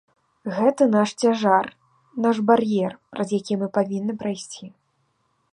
[0.55, 1.69] Гэта наш цяжар,
[2.27, 4.65] наш бар'ер, праз які мы павінны прайсці.